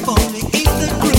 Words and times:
if 0.00 0.08
only 0.08 0.38
Ethan. 0.58 1.09